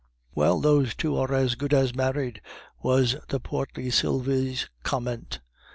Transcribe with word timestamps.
"Well, 0.33 0.59
those 0.59 0.95
two 0.95 1.15
are 1.17 1.31
as 1.31 1.53
good 1.53 1.75
as 1.75 1.93
married," 1.95 2.41
was 2.81 3.17
the 3.29 3.39
portly 3.39 3.91
Sylvie's 3.91 4.67
comment. 4.81 5.41